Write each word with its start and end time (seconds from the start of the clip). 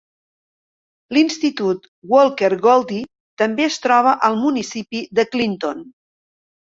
L'institut 1.17 1.85
Walker 2.13 2.49
Goldie 2.65 3.03
també 3.45 3.67
es 3.67 3.77
troba 3.87 4.15
al 4.31 4.41
municipi 4.47 5.05
de 5.21 5.27
Clinton. 5.37 5.85